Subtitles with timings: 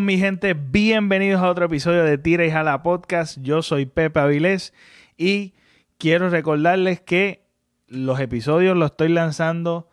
[0.00, 3.36] Mi gente, bienvenidos a otro episodio de Tira y Jala Podcast.
[3.42, 4.72] Yo soy Pepe Avilés
[5.18, 5.52] y
[5.98, 7.44] quiero recordarles que
[7.88, 9.90] los episodios los estoy lanzando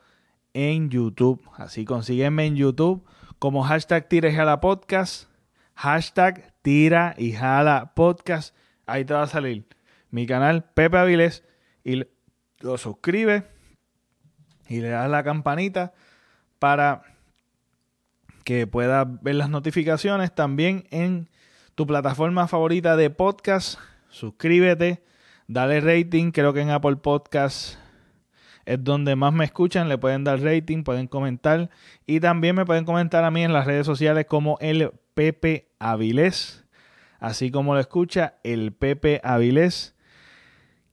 [0.54, 1.42] en YouTube.
[1.58, 3.06] Así consíguenme en YouTube
[3.40, 5.30] como hashtag Tira y Jala Podcast,
[5.76, 8.56] hashtag Tira y Jala Podcast.
[8.86, 9.66] Ahí te va a salir
[10.12, 11.44] mi canal Pepe Avilés
[11.84, 12.06] y
[12.60, 13.44] lo suscribes
[14.70, 15.92] y le das la campanita
[16.58, 17.04] para
[18.44, 21.30] que puedas ver las notificaciones también en
[21.76, 23.80] tu plataforma favorita de podcast.
[24.10, 25.04] Suscríbete,
[25.48, 26.32] dale rating.
[26.32, 27.76] Creo que en Apple Podcast
[28.66, 29.90] es donde más me escuchan.
[29.90, 31.70] Le pueden dar rating, pueden comentar.
[32.06, 36.66] Y también me pueden comentar a mí en las redes sociales como el Pepe Avilés.
[37.20, 39.96] Así como lo escucha, el Pepe Avilés.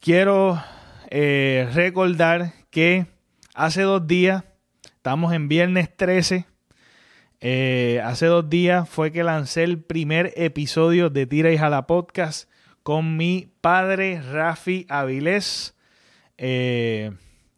[0.01, 0.63] Quiero
[1.11, 3.07] eh, recordar que
[3.55, 4.45] hace dos días,
[4.85, 6.47] estamos en viernes 13
[7.41, 12.49] eh, hace dos días fue que lancé el primer episodio de Tira y Jala Podcast
[12.83, 15.77] con mi padre Rafi Avilés.
[16.39, 17.13] Eh,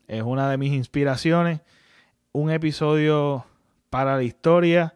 [0.08, 1.60] es una de mis inspiraciones.
[2.32, 3.46] Un episodio
[3.90, 4.94] para la historia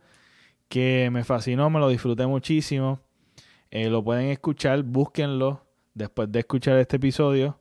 [0.68, 3.00] que me fascinó, me lo disfruté muchísimo.
[3.70, 7.58] Eh, lo pueden escuchar, búsquenlo después de escuchar este episodio.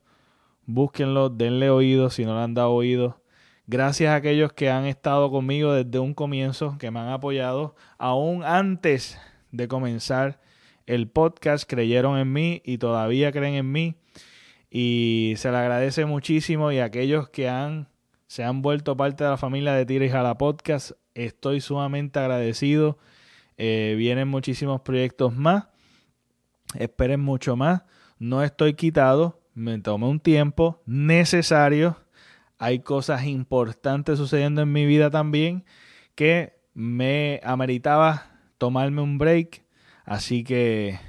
[0.66, 3.21] Búsquenlo, denle oído si no le han dado oído.
[3.68, 8.42] Gracias a aquellos que han estado conmigo desde un comienzo, que me han apoyado, aún
[8.42, 9.20] antes
[9.52, 10.40] de comenzar
[10.86, 13.94] el podcast, creyeron en mí y todavía creen en mí.
[14.68, 17.88] Y se le agradece muchísimo y a aquellos que han,
[18.26, 22.98] se han vuelto parte de la familia de Tira y Jala Podcast, estoy sumamente agradecido.
[23.58, 25.66] Eh, vienen muchísimos proyectos más.
[26.74, 27.82] Esperen mucho más.
[28.18, 29.40] No estoy quitado.
[29.54, 32.01] Me tomé un tiempo necesario
[32.62, 35.64] hay cosas importantes sucediendo en mi vida también
[36.14, 39.64] que me ameritaba tomarme un break.
[40.04, 41.00] Así que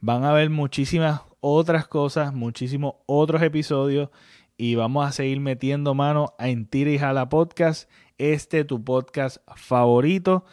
[0.00, 4.08] van a haber muchísimas otras cosas, muchísimos otros episodios
[4.56, 7.88] y vamos a seguir metiendo mano en Tira y Jala Podcast,
[8.18, 10.44] este tu podcast favorito.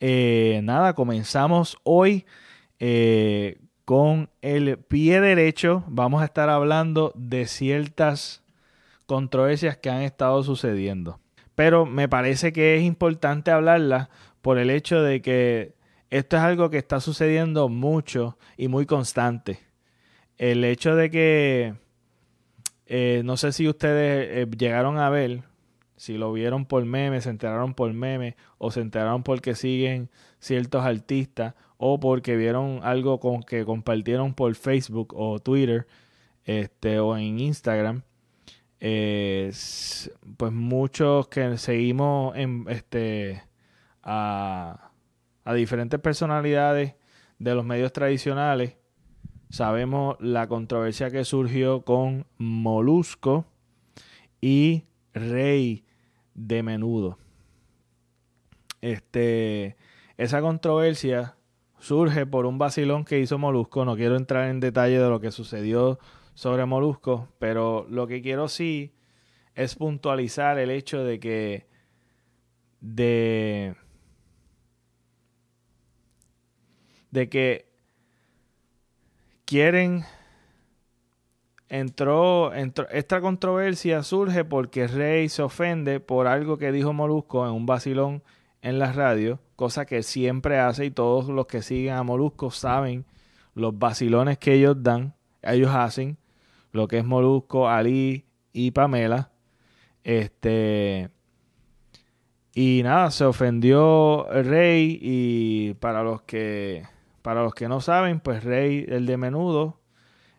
[0.00, 2.26] Eh, nada, comenzamos hoy
[2.78, 5.82] eh, con el pie derecho.
[5.88, 8.42] Vamos a estar hablando de ciertas
[9.06, 11.20] controversias que han estado sucediendo.
[11.54, 14.08] Pero me parece que es importante hablarlas
[14.42, 15.74] por el hecho de que
[16.10, 19.60] esto es algo que está sucediendo mucho y muy constante.
[20.36, 21.74] El hecho de que,
[22.86, 25.44] eh, no sé si ustedes eh, llegaron a ver,
[25.96, 30.84] si lo vieron por meme, se enteraron por meme, o se enteraron porque siguen ciertos
[30.84, 35.86] artistas, o porque vieron algo con que compartieron por Facebook o Twitter,
[36.44, 38.02] este, o en Instagram
[38.78, 43.42] pues muchos que seguimos en, este,
[44.02, 44.90] a,
[45.44, 46.94] a diferentes personalidades
[47.38, 48.76] de los medios tradicionales,
[49.50, 53.46] sabemos la controversia que surgió con Molusco
[54.40, 54.84] y
[55.14, 55.84] Rey
[56.34, 57.18] de Menudo.
[58.80, 59.76] Este,
[60.16, 61.36] esa controversia
[61.78, 63.84] surge por un vacilón que hizo Molusco.
[63.84, 65.98] No quiero entrar en detalle de lo que sucedió
[66.36, 68.92] sobre Molusco, pero lo que quiero sí
[69.54, 71.66] es puntualizar el hecho de que
[72.80, 73.74] de
[77.10, 77.72] de que
[79.46, 80.04] quieren
[81.70, 87.54] entró, entró esta controversia surge porque Rey se ofende por algo que dijo Molusco en
[87.54, 88.22] un vacilón
[88.60, 93.06] en la radio, cosa que siempre hace y todos los que siguen a Molusco saben
[93.54, 96.18] los vacilones que ellos dan, ellos hacen
[96.76, 99.32] lo que es Molusco, Ali y Pamela.
[100.04, 101.10] Este.
[102.54, 104.98] Y nada, se ofendió Rey.
[105.00, 106.84] Y para los que.
[107.22, 109.80] Para los que no saben, pues Rey, el de menudo,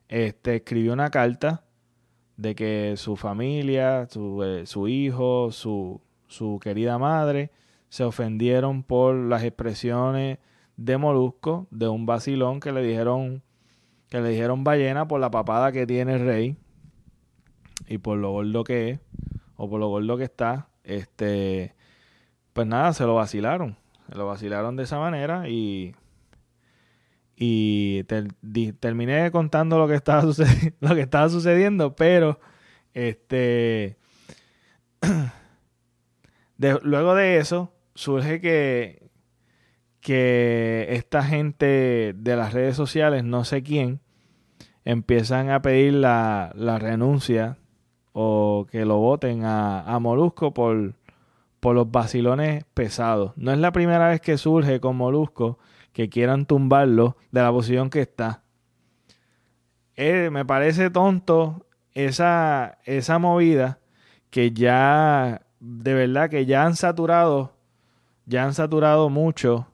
[0.08, 1.66] este, escribió una carta
[2.38, 7.52] de que su familia, su, eh, su hijo, su, su querida madre,
[7.90, 10.38] se ofendieron por las expresiones
[10.78, 13.44] de Molusco, de un vacilón que le dijeron
[14.10, 16.58] que le dijeron ballena por la papada que tiene el rey
[17.88, 19.00] y por lo gordo que es
[19.56, 20.70] o por lo gordo que está.
[20.84, 21.76] Este,
[22.54, 23.78] pues nada, se lo vacilaron.
[24.10, 25.96] Se lo vacilaron de esa manera y
[27.40, 28.04] y
[28.80, 32.40] terminé contando lo que estaba sucediendo, lo que estaba sucediendo, pero
[32.94, 33.98] este
[36.58, 39.12] luego de eso surge que
[40.08, 44.00] que esta gente de las redes sociales, no sé quién,
[44.86, 47.58] empiezan a pedir la, la renuncia
[48.14, 50.94] o que lo voten a, a Molusco por,
[51.60, 53.34] por los vacilones pesados.
[53.36, 55.60] No es la primera vez que surge con Molusco
[55.92, 58.44] que quieran tumbarlo de la posición que está.
[59.98, 63.80] Eh, me parece tonto esa, esa movida
[64.30, 67.58] que ya, de verdad, que ya han saturado,
[68.26, 69.68] ya han saturado mucho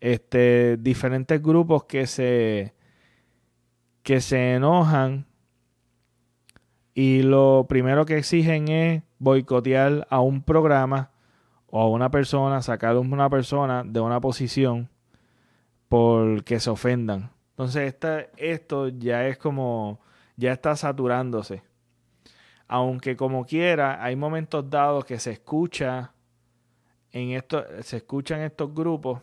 [0.00, 2.74] este, diferentes grupos que se,
[4.02, 5.26] que se enojan
[6.94, 11.10] y lo primero que exigen es boicotear a un programa
[11.68, 14.88] o a una persona, sacar a una persona de una posición
[15.88, 17.30] porque se ofendan.
[17.50, 17.94] Entonces
[18.36, 20.00] esto ya es como,
[20.36, 21.62] ya está saturándose.
[22.66, 26.12] Aunque como quiera, hay momentos dados que se escucha
[27.12, 29.20] en esto, se escuchan estos grupos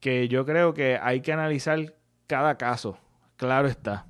[0.00, 1.94] que yo creo que hay que analizar
[2.26, 2.98] cada caso.
[3.36, 4.06] Claro está.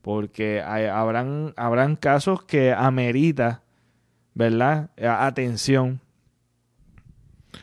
[0.00, 3.62] Porque habrán, habrán casos que amerita,
[4.34, 4.90] ¿verdad?
[5.00, 6.00] Atención.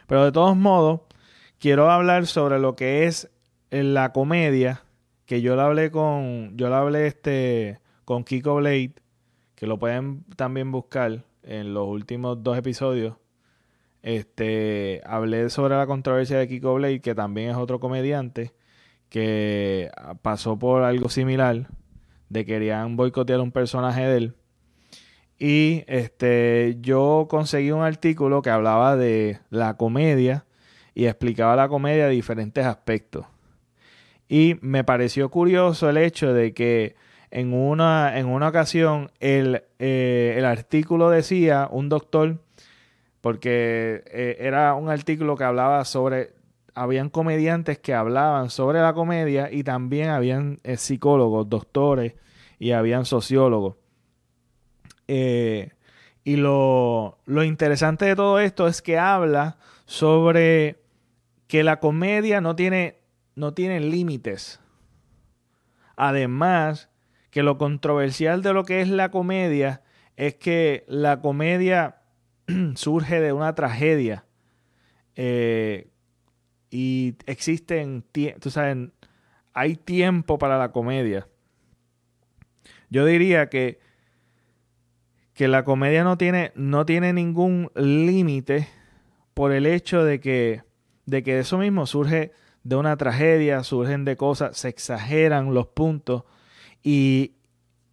[0.07, 1.01] Pero de todos modos,
[1.60, 3.30] quiero hablar sobre lo que es
[3.72, 4.84] la comedia,
[5.25, 8.94] que yo la hablé con, yo la hablé este, con Kiko Blade,
[9.56, 13.16] que lo pueden también buscar en los últimos dos episodios.
[14.01, 18.54] Este, hablé sobre la controversia de Kiko Blade, que también es otro comediante,
[19.10, 19.90] que
[20.22, 21.68] pasó por algo similar,
[22.30, 24.36] de querían boicotear un personaje de él.
[25.38, 30.46] Y este, yo conseguí un artículo que hablaba de la comedia
[30.94, 33.25] y explicaba la comedia de diferentes aspectos.
[34.28, 36.96] Y me pareció curioso el hecho de que
[37.31, 42.42] en una, en una ocasión el, eh, el artículo decía, un doctor,
[43.21, 46.33] porque eh, era un artículo que hablaba sobre,
[46.74, 52.13] habían comediantes que hablaban sobre la comedia y también habían eh, psicólogos, doctores
[52.60, 53.75] y habían sociólogos.
[55.07, 60.83] y lo, lo interesante de todo esto es que habla sobre
[61.48, 63.00] que la comedia no tiene
[63.39, 64.60] no tienen límites.
[65.95, 66.89] Además,
[67.31, 69.81] que lo controversial de lo que es la comedia
[70.18, 71.99] es que la comedia
[72.75, 74.25] surge de una tragedia.
[75.16, 75.90] Eh,
[76.69, 78.06] y existen,
[78.40, 78.90] tú sabes,
[79.54, 81.28] hay tiempo para la comedia.
[82.90, 83.80] Yo diría que,
[85.34, 88.68] que la comedia no tiene, no tiene ningún límite
[89.34, 90.63] por el hecho de que,
[91.06, 92.31] de que eso mismo surge
[92.63, 96.24] de una tragedia, surgen de cosas, se exageran los puntos
[96.84, 97.36] y,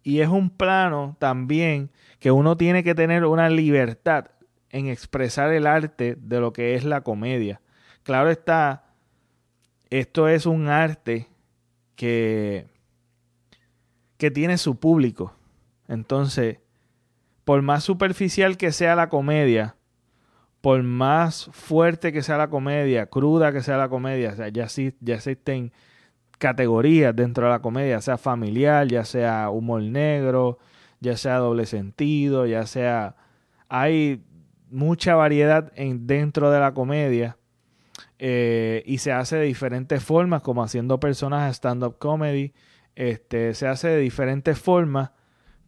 [0.03, 4.25] y es un plano también que uno tiene que tener una libertad
[4.77, 7.61] en expresar el arte de lo que es la comedia.
[8.03, 8.85] Claro está,
[9.89, 11.27] esto es un arte
[11.95, 12.67] que,
[14.17, 15.33] que tiene su público.
[15.87, 16.59] Entonces,
[17.43, 19.75] por más superficial que sea la comedia,
[20.61, 24.67] por más fuerte que sea la comedia, cruda que sea la comedia, ya,
[24.99, 25.71] ya existen
[26.37, 30.59] categorías dentro de la comedia, sea familiar, ya sea humor negro,
[30.99, 33.15] ya sea doble sentido, ya sea...
[33.69, 34.23] Hay
[34.69, 37.37] mucha variedad en, dentro de la comedia
[38.19, 42.53] eh, y se hace de diferentes formas, como haciendo personas stand-up comedy,
[42.95, 45.11] este, se hace de diferentes formas,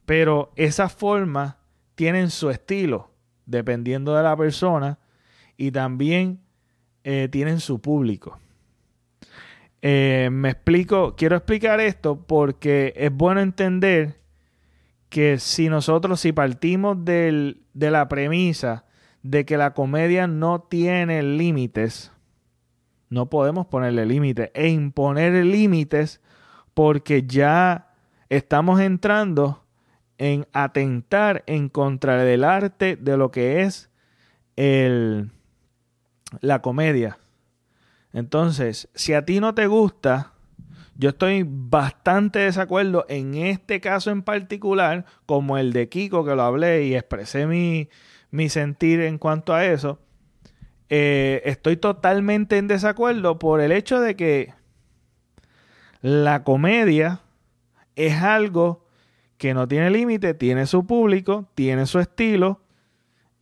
[0.05, 1.55] pero esas formas
[1.95, 3.11] tienen su estilo
[3.45, 4.99] dependiendo de la persona
[5.57, 6.41] y también
[7.03, 8.39] eh, tienen su público.
[9.81, 14.19] Eh, me explico, quiero explicar esto porque es bueno entender
[15.09, 18.85] que si nosotros, si partimos de la premisa
[19.23, 22.11] de que la comedia no tiene límites,
[23.09, 26.21] no podemos ponerle límites e imponer límites
[26.73, 27.93] porque ya
[28.29, 29.65] estamos entrando
[30.17, 33.89] en atentar en contra del arte de lo que es
[34.55, 35.31] el,
[36.41, 37.17] la comedia.
[38.13, 40.33] Entonces, si a ti no te gusta,
[40.95, 46.43] yo estoy bastante desacuerdo en este caso en particular, como el de Kiko, que lo
[46.43, 47.87] hablé y expresé mi,
[48.31, 49.99] mi sentir en cuanto a eso.
[50.89, 54.53] Eh, estoy totalmente en desacuerdo por el hecho de que
[56.01, 57.21] la comedia
[57.95, 58.85] es algo
[59.37, 62.61] que no tiene límite, tiene su público, tiene su estilo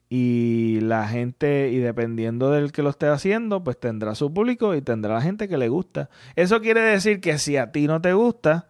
[0.09, 4.81] y la gente, y dependiendo del que lo esté haciendo, pues tendrá su público y
[4.81, 6.09] tendrá la gente que le gusta.
[6.35, 8.69] Eso quiere decir que si a ti no te gusta,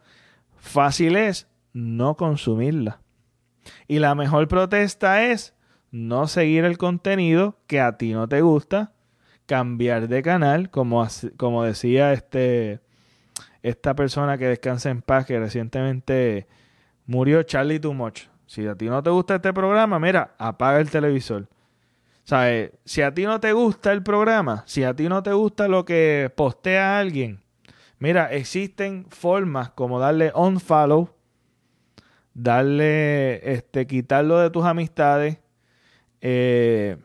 [0.57, 3.01] fácil es no consumirla.
[3.87, 5.53] Y la mejor protesta es
[5.91, 8.93] no seguir el contenido que a ti no te gusta,
[9.45, 12.81] cambiar de canal, como, como decía este,
[13.63, 16.47] esta persona que descansa en paz, que recientemente
[17.05, 18.23] murió Charlie Too Much.
[18.45, 21.47] Si a ti no te gusta este programa, mira, apaga el televisor.
[22.23, 22.71] ¿Sabes?
[22.83, 25.85] Si a ti no te gusta el programa, si a ti no te gusta lo
[25.85, 27.41] que postea alguien,
[27.99, 31.09] mira, existen formas como darle unfollow,
[32.33, 35.39] darle, este, quitarlo de tus amistades,
[36.21, 36.97] eh,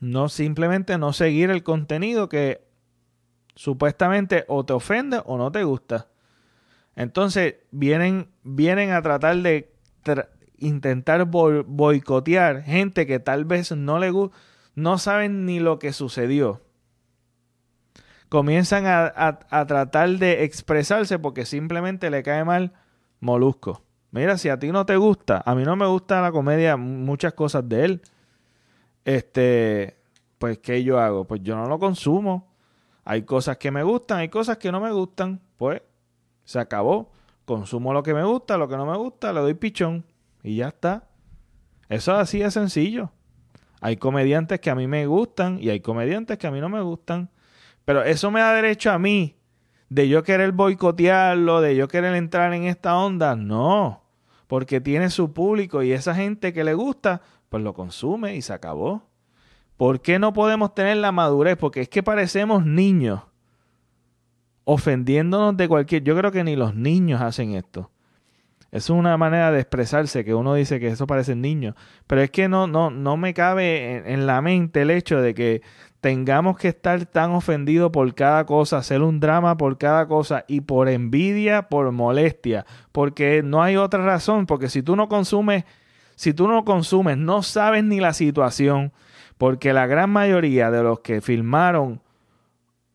[0.00, 2.66] no simplemente no seguir el contenido que
[3.54, 6.08] supuestamente o te ofende o no te gusta.
[6.96, 9.72] Entonces vienen, vienen a tratar de
[10.58, 14.12] intentar boicotear gente que tal vez no le
[14.74, 16.62] no saben ni lo que sucedió.
[18.28, 22.72] Comienzan a, tratar de expresarse porque simplemente le cae mal
[23.20, 23.82] Molusco.
[24.12, 27.32] Mira, si a ti no te gusta, a mí no me gusta la comedia, muchas
[27.32, 28.02] cosas de él.
[29.06, 29.96] Este,
[30.38, 31.24] pues, ¿qué yo hago?
[31.26, 32.52] Pues yo no lo consumo.
[33.04, 35.40] Hay cosas que me gustan, hay cosas que no me gustan.
[35.56, 35.80] Pues,
[36.44, 37.10] se acabó.
[37.46, 40.04] Consumo lo que me gusta, lo que no me gusta, le doy pichón.
[40.42, 41.08] Y ya está.
[41.88, 43.12] Eso es así de sencillo.
[43.80, 46.82] Hay comediantes que a mí me gustan y hay comediantes que a mí no me
[46.82, 47.30] gustan.
[47.86, 49.36] Pero eso me da derecho a mí
[49.88, 53.36] de yo querer boicotearlo, de yo querer entrar en esta onda.
[53.36, 54.01] No.
[54.52, 58.52] Porque tiene su público y esa gente que le gusta, pues lo consume y se
[58.52, 59.08] acabó.
[59.78, 61.56] ¿Por qué no podemos tener la madurez?
[61.56, 63.22] Porque es que parecemos niños
[64.64, 66.04] ofendiéndonos de cualquier...
[66.04, 67.92] Yo creo que ni los niños hacen esto.
[68.70, 71.74] Es una manera de expresarse que uno dice que eso parece niño.
[72.06, 75.62] Pero es que no, no, no me cabe en, la mente el hecho de que
[76.02, 80.62] tengamos que estar tan ofendidos por cada cosa, hacer un drama por cada cosa y
[80.62, 82.66] por envidia, por molestia.
[82.90, 84.46] Porque no hay otra razón.
[84.46, 85.64] Porque si tú no consumes,
[86.16, 88.92] si tú no consumes, no sabes ni la situación.
[89.38, 92.02] Porque la gran mayoría de los que filmaron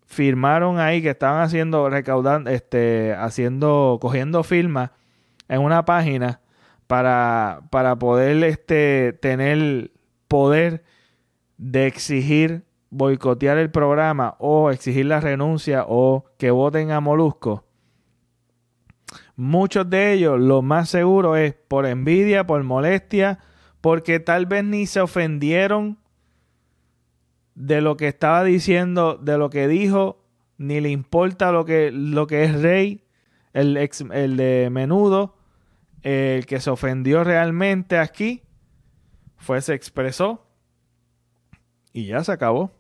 [0.06, 4.92] firmaron ahí que estaban haciendo recaudando este haciendo cogiendo firmas
[5.50, 6.40] en una página
[6.88, 9.92] para, para poder este, tener
[10.30, 10.86] poder
[11.58, 17.66] de exigir boicotear el programa o exigir la renuncia o que voten a Molusco.
[19.36, 23.40] Muchos de ellos, lo más seguro es por envidia, por molestia,
[23.82, 26.00] porque tal vez ni se ofendieron
[27.56, 30.24] de lo que estaba diciendo, de lo que dijo,
[30.58, 33.06] ni le importa lo que, lo que es Rey,
[33.54, 35.36] el, ex, el de menudo,
[36.04, 38.44] el que se ofendió realmente aquí
[39.38, 40.46] fue, se expresó
[41.94, 42.72] y ya se acabó.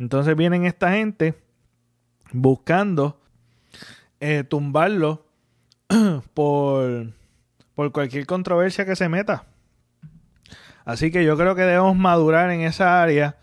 [0.00, 1.34] Entonces vienen esta gente
[2.32, 3.20] buscando
[4.18, 5.26] eh, tumbarlo
[6.34, 7.12] por,
[7.76, 9.46] por cualquier controversia que se meta.
[10.84, 13.38] Así que yo creo que debemos madurar en esa área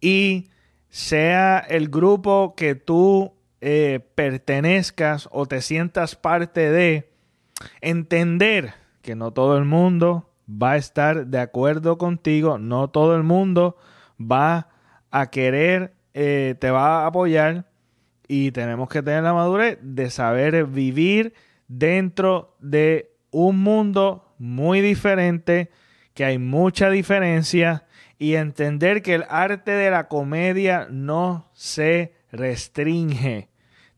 [0.00, 0.50] y
[0.88, 7.10] sea el grupo que tú eh, pertenezcas o te sientas parte de,
[7.80, 13.22] Entender que no todo el mundo va a estar de acuerdo contigo, no todo el
[13.22, 13.76] mundo
[14.20, 14.68] va
[15.10, 17.66] a querer, eh, te va a apoyar
[18.28, 21.34] y tenemos que tener la madurez de saber vivir
[21.68, 25.70] dentro de un mundo muy diferente,
[26.14, 27.86] que hay mucha diferencia
[28.18, 33.50] y entender que el arte de la comedia no se restringe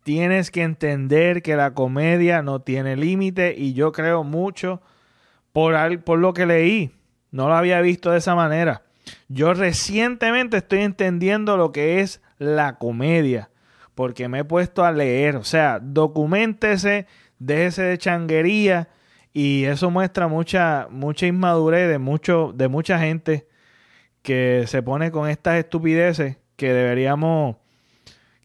[0.03, 4.83] tienes que entender que la comedia no tiene límite y yo creo mucho
[5.53, 6.93] por, por lo que leí.
[7.31, 8.83] No lo había visto de esa manera.
[9.29, 13.51] Yo recientemente estoy entendiendo lo que es la comedia
[13.95, 15.37] porque me he puesto a leer.
[15.37, 17.07] O sea, documentese,
[17.39, 18.89] déjese de changuería
[19.33, 23.49] y eso muestra mucha, mucha inmadurez de, mucho, de mucha gente
[24.23, 27.57] que se pone con estas estupideces que deberíamos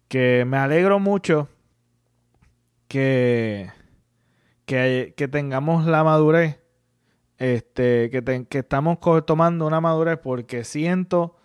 [0.07, 1.49] que me alegro mucho
[2.87, 3.69] que,
[4.65, 6.59] que, tengamos la madurez,
[7.37, 11.35] este, que, que estamos tomando una madurez porque siento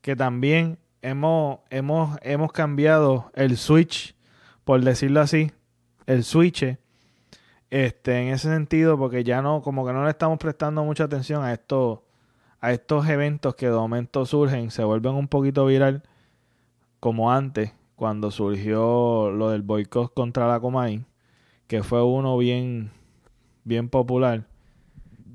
[0.00, 4.14] que también hemos, hemos, hemos cambiado el switch,
[4.64, 5.52] por decirlo así,
[6.06, 6.78] el switch,
[7.70, 11.42] este, en ese sentido, porque ya no, como que no le estamos prestando mucha atención
[11.44, 12.00] a estos,
[12.60, 16.02] a estos eventos que de momento surgen, se vuelven un poquito viral
[16.98, 21.04] como antes cuando surgió lo del boicot contra la Comay,
[21.66, 22.90] que fue uno bien,
[23.64, 24.46] bien popular,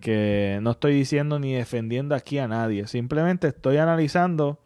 [0.05, 4.59] que no estoy diciendo ni defendiendo aquí a nadie, simplemente estoy analizando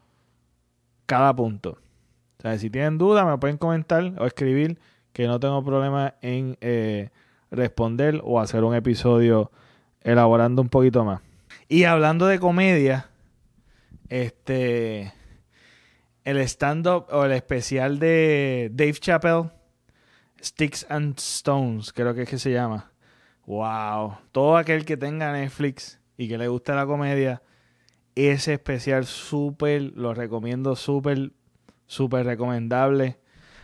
[1.06, 1.78] cada punto.
[2.40, 4.80] O sea, si tienen dudas me pueden comentar o escribir
[5.14, 7.12] que no tengo problema en eh,
[7.52, 9.50] responder o hacer un episodio
[10.02, 11.22] elaborando un poquito más.
[11.70, 13.08] Y hablando de comedia,
[14.10, 15.14] este
[16.26, 19.52] el stand-up o el especial de Dave Chappelle,
[20.44, 22.92] Sticks and Stones, creo que es que se llama.
[23.50, 27.42] Wow, todo aquel que tenga Netflix y que le guste la comedia
[28.14, 31.32] ese especial súper, lo recomiendo súper,
[31.88, 33.18] súper recomendable.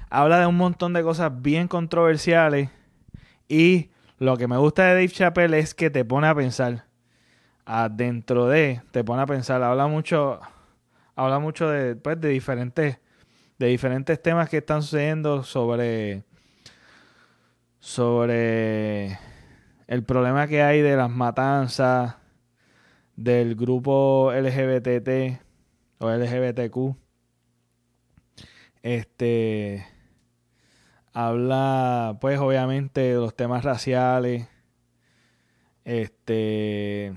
[0.10, 2.72] Habla de un montón de cosas bien controversiales
[3.48, 6.86] y lo que me gusta de Dave Chappelle es que te pone a pensar.
[7.64, 9.62] Adentro de, te pone a pensar.
[9.62, 10.40] Habla mucho,
[11.16, 12.98] habla mucho de, pues, de diferentes,
[13.60, 16.24] de diferentes temas que están sucediendo sobre,
[17.80, 19.20] sobre
[19.88, 22.16] el problema que hay de las matanzas
[23.16, 25.40] del grupo LGBT
[26.00, 26.96] o LGBTQ.
[28.82, 29.86] Este
[31.16, 34.48] habla, pues, obviamente, de los temas raciales.
[35.86, 37.14] Este.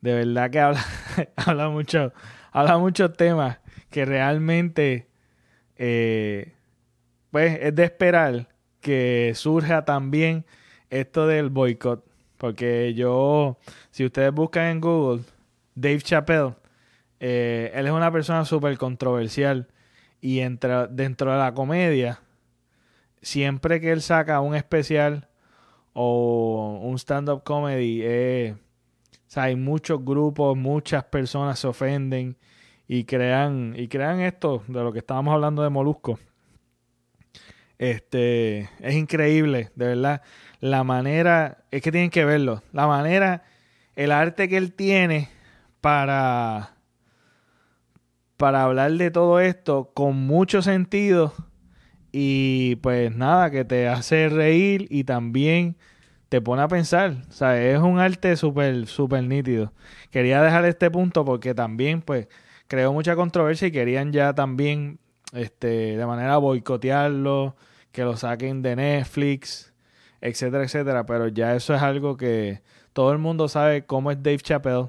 [0.00, 0.84] De verdad que habla,
[1.36, 2.12] habla mucho,
[2.50, 3.58] habla muchos temas
[3.90, 5.08] que realmente,
[5.76, 6.54] eh,
[7.30, 8.48] pues, es de esperar
[8.80, 10.46] que surja también
[10.90, 12.04] esto del boicot.
[12.38, 13.58] Porque yo,
[13.90, 15.22] si ustedes buscan en Google,
[15.74, 16.54] Dave Chappelle,
[17.20, 19.68] eh, él es una persona súper controversial.
[20.20, 22.20] Y entra, dentro de la comedia,
[23.20, 25.28] siempre que él saca un especial
[25.92, 28.56] o un stand-up comedy, eh,
[29.36, 32.36] hay muchos grupos, muchas personas se ofenden
[32.86, 36.18] y crean, y crean esto de lo que estábamos hablando de Molusco.
[37.78, 40.22] Este, es increíble, de verdad.
[40.64, 42.62] La manera, es que tienen que verlo.
[42.72, 43.42] La manera,
[43.96, 45.28] el arte que él tiene
[45.82, 46.78] para
[48.38, 51.34] para hablar de todo esto con mucho sentido
[52.12, 55.76] y pues nada, que te hace reír y también
[56.30, 57.24] te pone a pensar.
[57.28, 59.70] O sea, es un arte súper, súper nítido.
[60.10, 62.26] Quería dejar este punto porque también pues
[62.68, 64.98] creó mucha controversia y querían ya también
[65.34, 67.54] este, de manera boicotearlo,
[67.92, 69.73] que lo saquen de Netflix,
[70.24, 71.06] etcétera, etcétera.
[71.06, 74.88] Pero ya eso es algo que todo el mundo sabe cómo es Dave Chappelle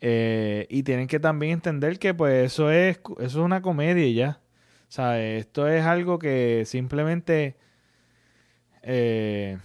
[0.00, 4.40] eh, y tienen que también entender que pues eso es, eso es una comedia ya.
[4.88, 7.56] Sea, esto es algo que simplemente
[8.82, 9.58] eh,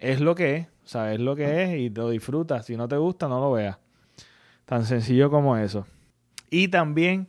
[0.00, 0.66] es lo que es.
[0.84, 2.66] O sea, es lo que es y lo disfrutas.
[2.66, 3.78] Si no te gusta, no lo veas.
[4.64, 5.86] Tan sencillo como eso.
[6.50, 7.28] Y también,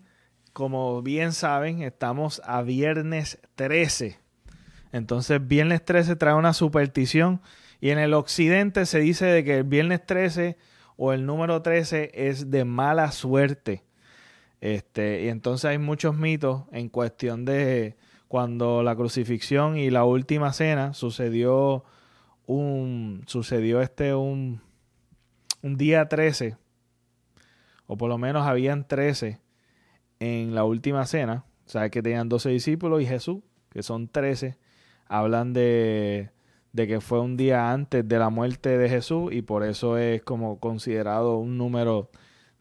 [0.54, 4.18] como bien saben, estamos a viernes 13.
[4.92, 7.42] Entonces, viernes 13 trae una superstición.
[7.82, 10.58] Y en el occidente se dice de que el viernes 13
[10.98, 13.84] o el número 13 es de mala suerte.
[14.62, 17.96] Este, y entonces hay muchos mitos en cuestión de
[18.28, 21.86] cuando la crucifixión y la última cena sucedió
[22.46, 24.62] un sucedió este un,
[25.62, 26.58] un día 13
[27.88, 29.40] o por lo menos habían 13
[30.20, 34.58] en la última cena, o sea que tenían 12 discípulos y Jesús, que son 13,
[35.10, 36.32] hablan de
[36.74, 40.22] de que fue un día antes de la muerte de Jesús y por eso es
[40.22, 42.10] como considerado un número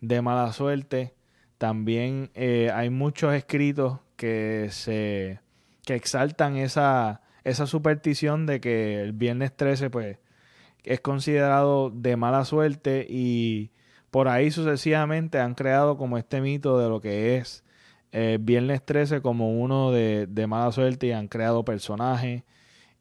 [0.01, 1.15] de mala suerte.
[1.59, 5.41] También eh, hay muchos escritos que se
[5.85, 10.19] que exaltan esa, esa superstición de que el viernes 13 pues
[10.85, 13.71] es considerado de mala suerte y
[14.11, 17.65] por ahí sucesivamente han creado como este mito de lo que es
[18.13, 22.45] eh, viernes 13 como uno de, de mala suerte y han creado personajes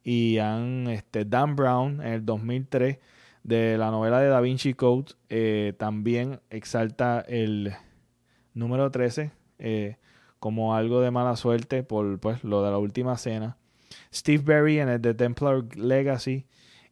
[0.03, 2.99] y han, este, Dan Brown en el 2003
[3.43, 7.73] de la novela de Da Vinci Code eh, también exalta el
[8.53, 9.97] número 13 eh,
[10.39, 13.57] como algo de mala suerte por pues, lo de la última cena.
[14.13, 16.45] Steve Berry en el The Templar Legacy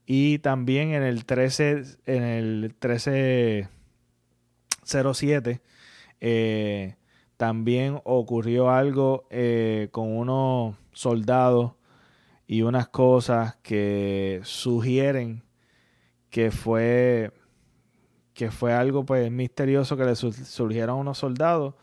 [0.06, 5.62] y también en el 13 en el 1307
[6.20, 6.96] eh,
[7.38, 9.28] también ocurrió algo
[9.92, 11.74] con unos soldados
[12.48, 15.44] y unas cosas que sugieren
[16.30, 17.32] que fue
[18.34, 21.76] que fue algo pues misterioso que le surgieron a unos soldados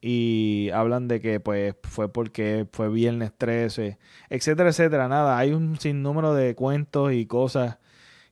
[0.00, 3.98] y hablan de que pues fue porque fue viernes 13,
[4.30, 5.08] etcétera, etcétera.
[5.08, 7.78] Nada, hay un sinnúmero de cuentos y cosas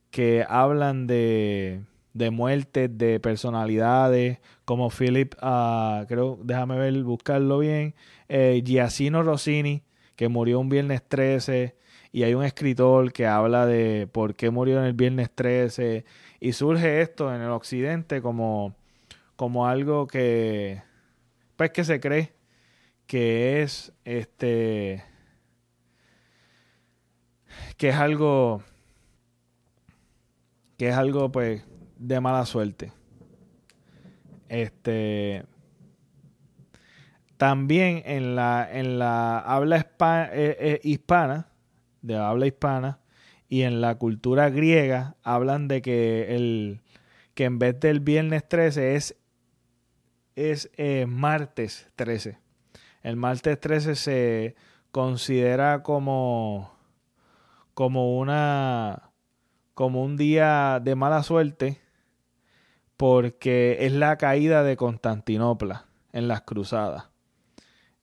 [0.09, 1.81] que hablan de,
[2.13, 7.95] de muertes de personalidades como Philip, uh, creo, déjame ver, buscarlo bien,
[8.27, 9.83] eh, Giacino Rossini,
[10.15, 11.75] que murió un viernes 13
[12.11, 16.05] y hay un escritor que habla de por qué murió en el viernes 13
[16.39, 18.75] y surge esto en el occidente como,
[19.35, 20.81] como algo que
[21.55, 22.33] pues que se cree
[23.05, 25.03] que es este
[27.77, 28.63] que es algo
[30.77, 31.68] que es algo pues
[31.99, 32.91] de mala suerte
[34.49, 35.45] este
[37.37, 41.47] también en la, en la habla eh, eh, hispana,
[42.01, 42.99] de habla hispana,
[43.47, 46.81] y en la cultura griega hablan de que el
[47.35, 49.15] que en vez del viernes 13 es,
[50.35, 52.37] es eh, martes 13.
[53.03, 54.55] El martes 13 se
[54.91, 56.73] considera como,
[57.73, 59.11] como una
[59.75, 61.79] como un día de mala suerte
[62.99, 67.05] porque es la caída de Constantinopla en las cruzadas.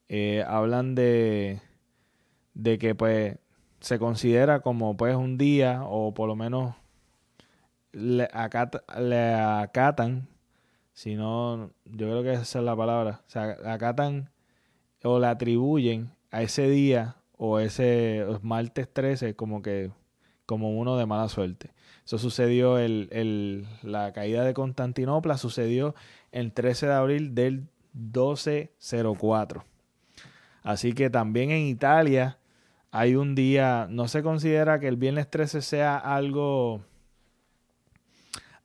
[0.09, 1.61] Eh, hablan de,
[2.55, 3.37] de que pues
[3.81, 6.77] se considera como pues un día o por lo menos
[7.93, 10.29] le, acatan,
[10.95, 14.31] si no, yo creo que esa es la palabra, o sea, acatan
[15.05, 19.91] o le atribuyen a ese día o ese martes 13 como que
[20.47, 21.76] como uno de mala suerte.
[22.07, 25.97] Eso sucedió, el, la caída de Constantinopla sucedió
[26.31, 29.64] el 13 de abril del 1204.
[30.62, 32.38] Así que también en Italia
[32.92, 36.85] hay un día, no se considera que el viernes 13 sea algo,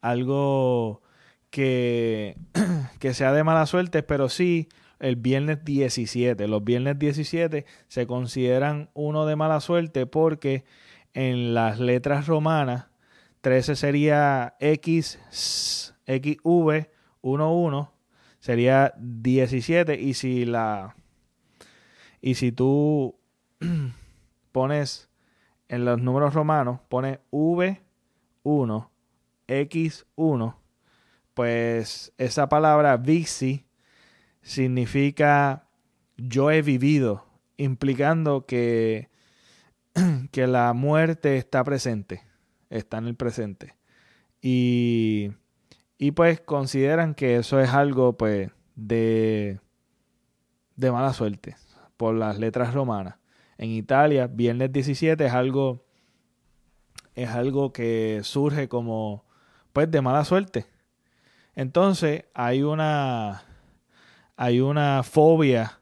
[0.02, 1.02] algo
[1.50, 2.38] que,
[3.00, 6.48] que sea de mala suerte, pero sí el viernes 17.
[6.48, 10.64] Los viernes 17 se consideran uno de mala suerte porque
[11.16, 12.91] en las letras romanas
[13.42, 15.20] 13 sería X,
[16.06, 16.90] XV,
[17.22, 17.90] 11,
[18.40, 20.00] sería 17.
[20.00, 20.96] Y si la.
[22.22, 23.20] Y si tú
[24.52, 25.10] pones
[25.70, 28.90] en los números romanos, pones V1,
[29.48, 30.56] X1,
[31.34, 33.66] pues esa palabra vixi
[34.44, 35.68] significa
[36.16, 37.26] yo he vivido,
[37.58, 39.10] implicando que,
[40.32, 42.31] que la muerte está presente
[42.72, 43.76] está en el presente.
[44.42, 45.32] Y,
[46.00, 49.60] y pues consideran que eso es algo pues de,
[50.76, 51.56] de mala suerte
[51.98, 53.18] por las letras romanas.
[53.60, 55.86] En Italia, viernes 17 es algo
[57.14, 59.26] es algo que surge como
[59.74, 60.66] pues de mala suerte.
[61.54, 63.44] Entonces, hay una
[64.38, 65.82] hay una fobia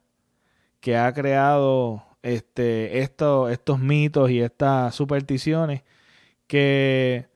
[0.81, 5.83] que ha creado este, estos mitos y estas supersticiones
[6.49, 7.27] que,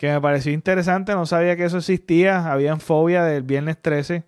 [0.00, 4.24] me pareció interesante, no sabía que eso existía, había fobia del viernes 13.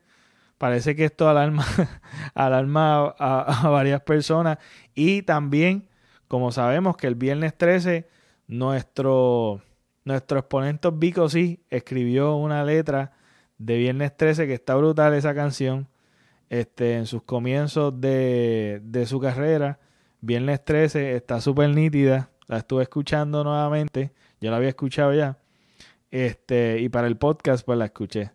[0.58, 1.66] Parece que esto alarma,
[2.34, 4.58] alarma a, varias personas.
[4.94, 5.88] Y también,
[6.28, 8.08] como sabemos que el viernes 13,
[8.46, 9.62] nuestro,
[10.04, 13.12] nuestro exponente Vico sí escribió una letra
[13.58, 15.88] de viernes 13 que está brutal esa canción.
[16.48, 19.80] Este, en sus comienzos de, de su carrera.
[20.20, 22.30] Viernes 13 está súper nítida.
[22.46, 24.12] La estuve escuchando nuevamente.
[24.40, 25.38] Yo la había escuchado ya.
[26.10, 28.32] Este, y para el podcast, pues la escuché.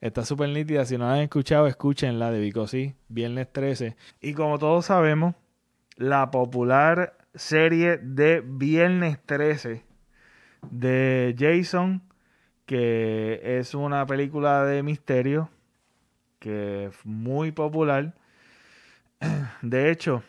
[0.00, 0.84] Está súper nítida.
[0.84, 3.96] Si no la han escuchado, escúchenla de Vicosí, viernes 13.
[4.20, 5.34] Y como todos sabemos,
[5.96, 9.84] la popular serie de Viernes 13
[10.70, 12.02] de Jason,
[12.66, 15.50] que es una película de misterio
[16.38, 18.14] que es muy popular.
[19.62, 20.22] De hecho,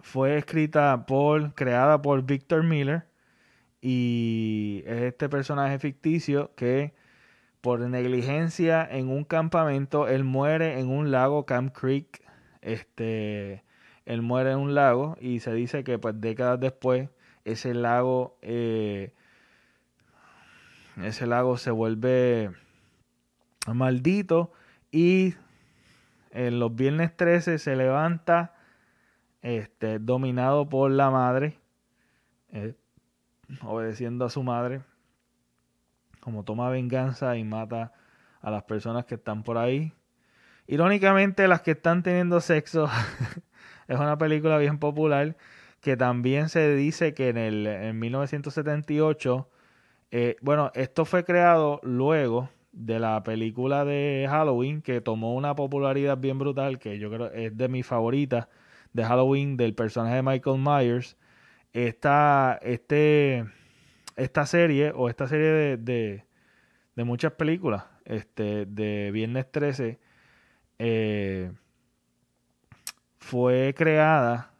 [0.00, 3.04] fue escrita por, creada por Victor Miller
[3.82, 6.94] y es este personaje ficticio que
[7.60, 12.22] por negligencia en un campamento, él muere en un lago, Camp Creek,
[12.60, 13.64] este,
[14.06, 17.10] él muere en un lago y se dice que pues décadas después
[17.44, 19.12] ese lago, eh,
[21.02, 22.50] ese lago se vuelve
[23.66, 24.52] maldito
[24.92, 25.34] y
[26.30, 28.54] en los viernes 13 se levanta
[29.42, 31.58] este, dominado por la madre.
[32.52, 32.74] Eh,
[33.62, 34.82] obedeciendo a su madre,
[36.20, 37.92] como toma venganza y mata
[38.40, 39.92] a las personas que están por ahí.
[40.66, 42.88] Irónicamente, las que están teniendo sexo
[43.88, 45.36] es una película bien popular
[45.80, 49.48] que también se dice que en el en 1978,
[50.12, 56.18] eh, bueno, esto fue creado luego de la película de Halloween que tomó una popularidad
[56.18, 58.48] bien brutal, que yo creo es de mis favoritas
[58.92, 61.16] de Halloween del personaje de Michael Myers
[61.72, 63.46] esta, este,
[64.16, 66.24] esta serie o esta serie de,
[66.94, 69.98] de, muchas películas este, de Viernes 13
[70.78, 71.52] eh,
[73.18, 74.52] fue creada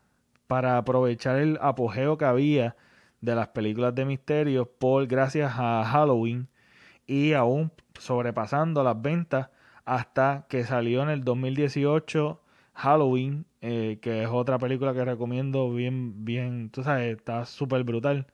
[0.46, 2.76] para aprovechar el apogeo que había
[3.20, 6.48] de las películas de misterio por gracias a Halloween
[7.06, 9.50] y aún sobrepasando las ventas
[9.84, 12.41] hasta que salió en el 2018
[12.82, 18.26] Halloween, eh, que es otra película que recomiendo bien, bien, tú sabes, está súper brutal.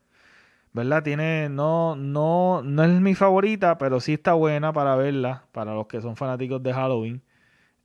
[0.73, 1.03] ¿Verdad?
[1.03, 5.87] Tiene, no, no, no es mi favorita, pero sí está buena para verla, para los
[5.89, 7.23] que son fanáticos de Halloween.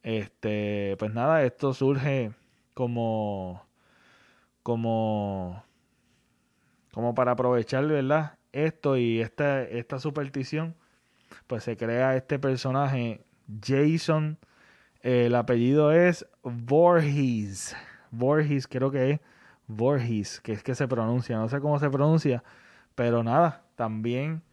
[0.03, 2.33] Este, pues nada, esto surge
[2.73, 3.65] como,
[4.63, 5.63] como,
[6.93, 8.37] como para aprovechar, ¿verdad?
[8.53, 10.75] Esto y esta, esta superstición
[11.47, 13.25] pues se crea este personaje,
[13.61, 14.37] Jason.
[15.01, 17.75] el apellido es Voorhees.
[18.11, 19.19] Voorhees, creo que es
[19.67, 22.43] Voorhees, que es que se pronuncia, no sé cómo se pronuncia,
[22.95, 24.43] pero nada, también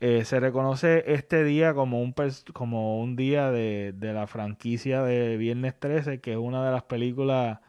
[0.00, 2.14] eh, se reconoce este día como un,
[2.52, 6.82] como un día de, de, la franquicia de Viernes 13, que es una de las
[6.82, 7.60] películas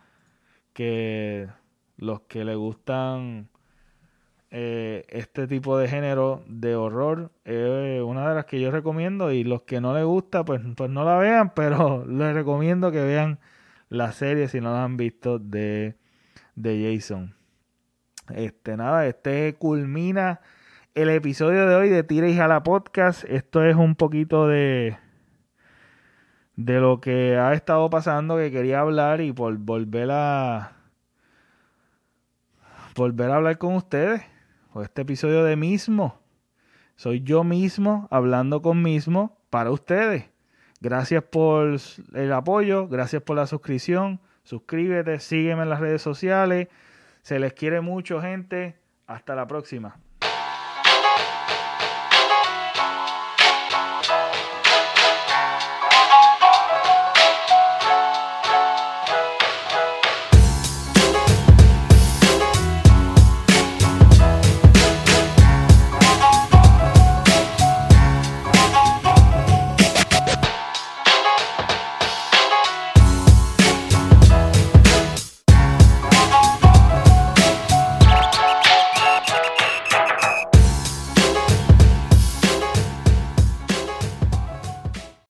[0.74, 1.48] que
[1.98, 3.50] los que le gustan
[4.50, 9.44] eh, este tipo de género de horror es una de las que yo recomiendo y
[9.44, 13.40] los que no les gusta pues, pues no la vean, pero les recomiendo que vean
[13.90, 15.96] la serie si no la han visto de,
[16.56, 17.36] de Jason.
[18.30, 20.42] Este nada, este culmina
[20.96, 23.24] el episodio de hoy de Tira y Jala Podcast.
[23.26, 24.98] Esto es un poquito de
[26.56, 30.76] de lo que ha estado pasando que quería hablar y por volver a
[32.96, 34.24] volver a hablar con ustedes.
[34.74, 36.20] Pues este episodio de mismo.
[36.96, 40.32] Soy yo mismo hablando con mismo para ustedes.
[40.80, 41.78] Gracias por
[42.14, 44.20] el apoyo, gracias por la suscripción.
[44.44, 46.68] Suscríbete, sígueme en las redes sociales.
[47.22, 48.78] Se les quiere mucho, gente.
[49.08, 49.98] Hasta la próxima.